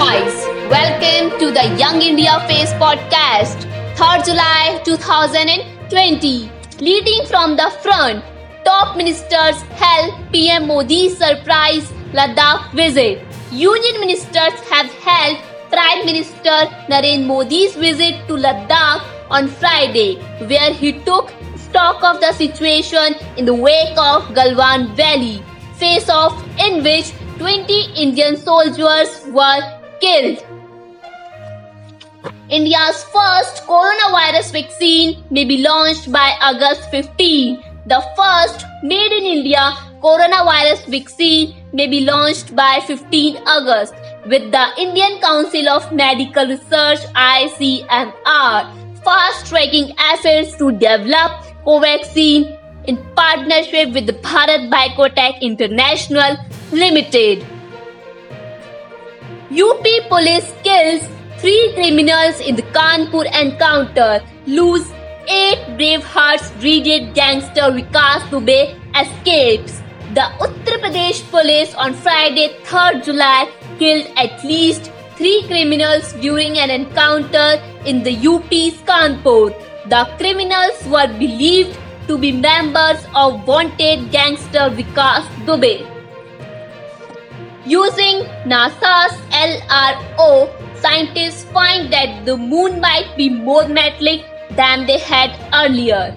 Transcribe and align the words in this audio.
guys, 0.00 0.32
welcome 0.72 1.38
to 1.38 1.50
the 1.52 1.76
Young 1.78 2.00
India 2.00 2.40
Face 2.48 2.72
podcast, 2.82 3.64
3rd 3.96 4.24
July 4.28 4.80
2020. 4.82 6.50
Leading 6.80 7.26
from 7.26 7.54
the 7.54 7.68
front, 7.82 8.24
top 8.64 8.96
ministers 8.96 9.60
held 9.80 10.14
PM 10.32 10.68
Modi's 10.68 11.18
surprise 11.18 11.92
Ladakh 12.14 12.72
visit. 12.72 13.20
Union 13.52 14.00
ministers 14.00 14.62
have 14.70 14.90
held 15.04 15.36
Prime 15.68 16.06
Minister 16.06 16.56
Narendra 16.88 17.26
Modi's 17.26 17.76
visit 17.76 18.26
to 18.26 18.38
Ladakh 18.46 19.04
on 19.28 19.48
Friday, 19.48 20.14
where 20.46 20.72
he 20.72 20.92
took 21.10 21.30
stock 21.56 22.02
of 22.02 22.22
the 22.22 22.32
situation 22.32 23.16
in 23.36 23.44
the 23.44 23.52
wake 23.52 23.98
of 23.98 24.24
Galwan 24.38 24.94
Valley 24.94 25.42
face 25.74 26.08
off 26.08 26.42
in 26.58 26.82
which 26.82 27.12
20 27.36 27.92
Indian 27.96 28.38
soldiers 28.38 29.22
were 29.28 29.79
killed. 30.00 30.42
India's 32.48 33.04
first 33.14 33.62
coronavirus 33.66 34.52
vaccine 34.52 35.22
may 35.30 35.44
be 35.44 35.58
launched 35.58 36.10
by 36.10 36.34
August 36.40 36.90
15. 36.90 37.62
The 37.86 38.02
first 38.16 38.66
made 38.82 39.12
in 39.12 39.24
India 39.24 39.72
coronavirus 40.02 40.86
vaccine 40.86 41.54
may 41.72 41.86
be 41.86 42.00
launched 42.00 42.54
by 42.56 42.80
15 42.86 43.36
August 43.46 43.94
with 44.26 44.50
the 44.50 44.66
Indian 44.78 45.20
Council 45.20 45.68
of 45.68 45.92
Medical 45.92 46.46
Research 46.46 47.00
ICMR 47.14 48.80
fast 49.04 49.46
tracking 49.46 49.94
efforts 49.98 50.56
to 50.56 50.72
develop 50.72 51.32
Covaxin 51.64 52.56
in 52.84 52.96
partnership 53.14 53.92
with 53.92 54.08
Bharat 54.22 54.68
Biotech 54.70 55.40
International 55.40 56.36
Limited. 56.72 57.44
UP 59.50 59.84
police 60.08 60.54
kills 60.62 61.02
three 61.38 61.72
criminals 61.74 62.38
in 62.38 62.54
the 62.54 62.62
Kanpur 62.62 63.24
encounter, 63.34 64.22
lose 64.46 64.92
eight 65.26 65.76
brave 65.76 66.04
hearts 66.04 66.50
dreaded 66.60 67.14
gangster 67.14 67.66
Vikas 67.78 68.22
Dubey 68.30 68.78
escapes. 68.94 69.82
The 70.14 70.30
Uttar 70.46 70.78
Pradesh 70.84 71.28
police 71.32 71.74
on 71.74 71.94
Friday 71.94 72.54
3rd 72.62 73.04
July 73.04 73.50
killed 73.80 74.06
at 74.16 74.44
least 74.44 74.92
three 75.16 75.42
criminals 75.48 76.12
during 76.12 76.58
an 76.58 76.70
encounter 76.70 77.60
in 77.84 78.04
the 78.04 78.14
UP's 78.14 78.78
Kanpur. 78.86 79.50
The 79.88 80.08
criminals 80.16 80.86
were 80.86 81.08
believed 81.18 81.76
to 82.06 82.16
be 82.16 82.30
members 82.30 83.04
of 83.16 83.48
wanted 83.48 84.12
gangster 84.12 84.70
Vikas 84.70 85.26
Dubey. 85.44 85.99
Using 87.70 88.24
NASA's 88.50 89.14
LRO, 89.30 90.50
scientists 90.80 91.44
find 91.44 91.92
that 91.92 92.26
the 92.26 92.36
moon 92.36 92.80
might 92.80 93.16
be 93.16 93.28
more 93.30 93.68
metallic 93.68 94.24
than 94.56 94.86
they 94.86 94.98
had 94.98 95.38
earlier 95.54 96.16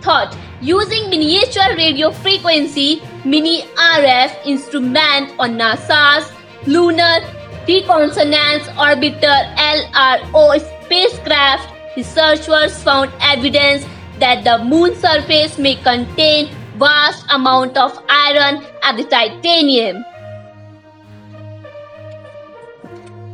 thought. 0.00 0.36
Using 0.60 1.08
miniature 1.08 1.76
radio 1.76 2.10
frequency 2.10 3.00
mini 3.24 3.62
RF 3.76 4.34
instrument 4.44 5.30
on 5.38 5.56
NASA's 5.56 6.32
Lunar 6.66 7.20
Reconnaissance 7.68 8.66
Orbiter 8.74 9.38
LRO 9.54 10.58
spacecraft, 10.84 11.68
researchers 11.96 12.82
found 12.82 13.12
evidence 13.20 13.86
that 14.18 14.42
the 14.42 14.58
moon 14.64 14.96
surface 14.96 15.58
may 15.58 15.76
contain 15.76 16.50
vast 16.76 17.24
amount 17.30 17.76
of 17.76 18.02
iron 18.08 18.64
and 18.82 19.08
titanium. 19.08 20.04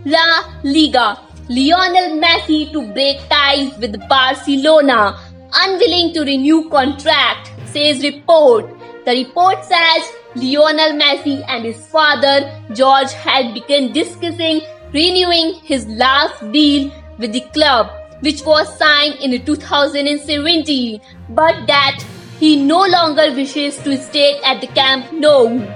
La 0.04 0.44
Liga. 0.62 1.18
Lionel 1.48 2.20
Messi 2.20 2.70
to 2.72 2.82
break 2.92 3.18
ties 3.28 3.76
with 3.78 3.96
Barcelona, 4.08 5.18
unwilling 5.52 6.12
to 6.12 6.20
renew 6.20 6.68
contract, 6.68 7.50
says 7.66 8.02
report. 8.02 8.66
The 9.04 9.12
report 9.12 9.64
says 9.64 10.12
Lionel 10.36 10.92
Messi 11.00 11.42
and 11.48 11.64
his 11.64 11.84
father 11.86 12.52
George 12.74 13.12
had 13.12 13.54
begun 13.54 13.92
discussing 13.92 14.60
renewing 14.92 15.54
his 15.64 15.86
last 15.88 16.40
deal 16.52 16.92
with 17.18 17.32
the 17.32 17.40
club, 17.52 17.90
which 18.20 18.44
was 18.44 18.76
signed 18.78 19.14
in 19.20 19.44
2017, 19.44 21.00
but 21.30 21.66
that 21.66 22.04
he 22.38 22.56
no 22.56 22.84
longer 22.86 23.32
wishes 23.34 23.76
to 23.78 23.96
stay 23.96 24.38
at 24.44 24.60
the 24.60 24.68
Camp 24.68 25.10
Nou. 25.12 25.66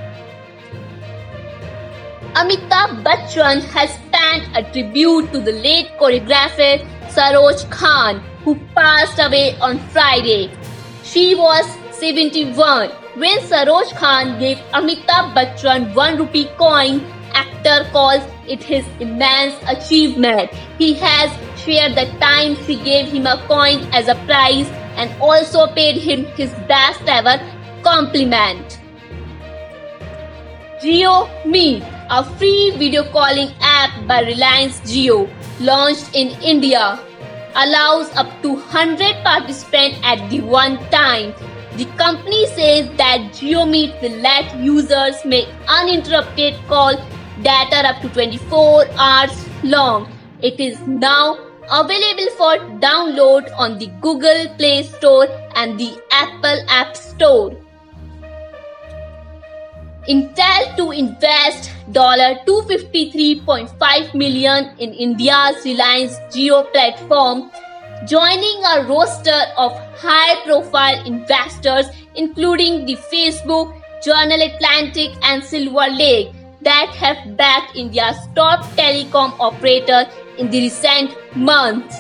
Amitabh 2.35 3.03
Bachchan 3.05 3.61
has 3.73 3.99
a 4.55 4.63
tribute 4.73 5.31
to 5.33 5.39
the 5.39 5.53
late 5.53 5.91
choreographer 5.99 6.81
Saroj 7.09 7.69
Khan, 7.71 8.21
who 8.45 8.57
passed 8.75 9.19
away 9.19 9.57
on 9.59 9.79
Friday. 9.91 10.51
She 11.05 11.35
was 11.35 11.67
71. 11.91 12.91
When 13.17 13.39
Saroj 13.41 13.95
Khan 13.97 14.39
gave 14.39 14.57
Amitabh 14.73 15.35
Bachchan 15.35 15.95
1 15.95 16.17
rupee 16.17 16.49
coin, 16.57 17.05
actor 17.35 17.87
calls 17.93 18.23
it 18.49 18.63
his 18.63 18.85
immense 19.01 19.55
achievement. 19.69 20.51
He 20.79 20.95
has 20.95 21.31
shared 21.59 21.95
the 21.95 22.07
time 22.19 22.57
she 22.65 22.77
gave 22.77 23.09
him 23.13 23.27
a 23.27 23.37
coin 23.47 23.87
as 23.93 24.09
a 24.09 24.15
prize 24.27 24.69
and 24.97 25.11
also 25.21 25.67
paid 25.67 25.97
him 25.97 26.25
his 26.37 26.51
best 26.69 27.03
ever 27.07 27.39
compliment. 27.83 28.79
Geo 30.81 31.29
Meet, 31.47 31.85
a 32.15 32.23
free 32.39 32.71
video 32.77 33.03
calling 33.11 33.51
app 33.63 34.07
by 34.07 34.21
Reliance 34.21 34.81
Jio, 34.81 35.31
launched 35.61 36.15
in 36.15 36.29
India, 36.43 37.01
allows 37.55 38.15
up 38.17 38.29
to 38.43 38.51
100 38.51 39.25
participants 39.25 39.99
at 40.05 40.29
the 40.29 40.43
one 40.43 40.77
time. 40.91 41.33
The 41.79 41.87
company 41.97 42.45
says 42.49 42.91
that 42.99 43.33
JioMeet 43.39 44.03
will 44.03 44.19
let 44.21 44.55
users 44.59 45.25
make 45.25 45.49
uninterrupted 45.67 46.55
call 46.69 47.01
data 47.41 47.89
up 47.89 48.03
to 48.03 48.11
24 48.11 48.89
hours 48.99 49.49
long. 49.63 50.13
It 50.43 50.61
is 50.61 50.79
now 50.87 51.39
available 51.71 52.31
for 52.37 52.59
download 52.87 53.51
on 53.57 53.79
the 53.79 53.87
Google 54.03 54.49
Play 54.59 54.83
Store 54.83 55.29
and 55.57 55.81
the 55.81 55.99
Apple 56.11 56.63
App 56.69 56.95
Store. 56.95 57.57
Intel 60.09 60.77
to 60.77 60.91
invest 60.91 61.71
253.5 61.93 64.15
million 64.15 64.71
in 64.79 64.93
India's 64.93 65.65
Reliance 65.65 66.19
Jio 66.31 66.65
platform, 66.73 67.53
joining 68.09 68.65
a 68.65 68.83
roster 68.89 69.43
of 69.57 69.73
high-profile 69.97 71.07
investors 71.07 71.87
including 72.17 72.85
the 72.85 72.97
Facebook, 72.97 73.73
General 74.03 74.43
Atlantic 74.43 75.13
and 75.23 75.45
Silver 75.45 75.89
Lake 75.91 76.33
that 76.63 76.93
have 76.97 77.37
backed 77.37 77.77
India's 77.77 78.17
top 78.35 78.65
telecom 78.77 79.33
operator 79.39 80.05
in 80.37 80.51
the 80.51 80.63
recent 80.63 81.15
months. 81.37 81.97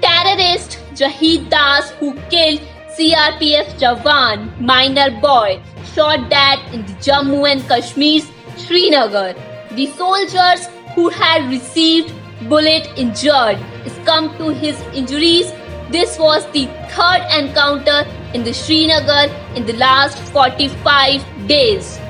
Terrorist 0.00 0.80
Jahid 0.94 1.48
Das, 1.48 1.90
who 2.00 2.14
killed 2.28 2.60
CRPF 2.98 3.78
Jawan, 3.78 4.60
minor 4.60 5.08
boy, 5.20 5.62
shot 5.94 6.28
dead 6.28 6.58
in 6.74 6.84
the 6.84 6.94
Jammu 6.94 7.48
and 7.48 7.60
Kashmir's 7.68 8.26
Srinagar. 8.56 9.34
The 9.76 9.86
soldiers 9.92 10.66
who 10.96 11.08
had 11.08 11.48
received 11.48 12.12
bullet 12.48 12.88
injured 12.96 13.62
succumbed 13.86 14.36
to 14.38 14.48
his 14.48 14.80
injuries. 15.02 15.52
This 15.90 16.18
was 16.18 16.44
the 16.46 16.66
third 16.90 17.22
encounter 17.38 18.04
in 18.34 18.42
the 18.42 18.52
Srinagar 18.52 19.32
in 19.54 19.64
the 19.64 19.74
last 19.74 20.18
45 20.32 21.22
days. 21.46 22.00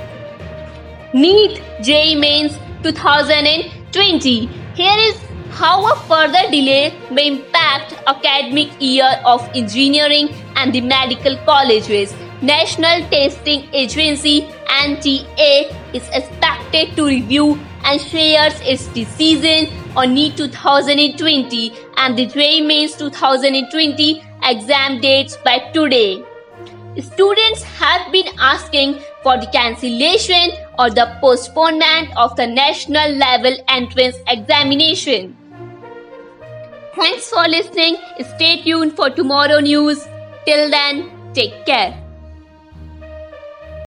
NEET 1.12 1.62
JEE 1.82 2.14
Mains 2.14 2.58
2020. 2.82 4.46
Here 4.74 4.98
is 5.10 5.20
how 5.50 5.92
a 5.92 5.96
further 6.08 6.50
delay 6.50 6.94
may 7.10 7.26
impact 7.28 7.92
academic 8.06 8.70
year 8.80 9.20
of 9.26 9.46
engineering 9.54 10.28
and 10.58 10.72
the 10.72 10.80
medical 10.80 11.36
colleges. 11.46 12.14
National 12.42 13.02
Testing 13.10 13.66
Agency 13.72 14.42
NTA 14.66 15.74
is 15.94 16.08
expected 16.10 16.94
to 16.96 17.06
review 17.06 17.58
and 17.84 18.00
shares 18.00 18.60
its 18.60 18.86
decision 18.88 19.68
on 19.96 20.14
NEET 20.14 20.36
2020 20.36 21.72
and 21.96 22.18
the 22.18 22.26
Mains 22.62 22.96
2020 22.96 24.22
exam 24.44 25.00
dates 25.00 25.36
by 25.44 25.58
today. 25.72 26.24
Students 27.00 27.62
have 27.62 28.10
been 28.12 28.26
asking 28.40 29.00
for 29.22 29.38
the 29.38 29.46
cancellation 29.52 30.50
or 30.78 30.90
the 30.90 31.16
postponement 31.20 32.16
of 32.16 32.34
the 32.36 32.46
national 32.46 33.12
level 33.12 33.56
entrance 33.68 34.16
examination. 34.26 35.36
Thanks 36.96 37.30
for 37.30 37.46
listening. 37.48 37.96
Stay 38.36 38.62
tuned 38.62 38.96
for 38.96 39.10
tomorrow 39.10 39.60
news. 39.60 40.06
Till 40.48 40.70
then, 40.70 41.10
take 41.34 41.66
care. 41.66 42.07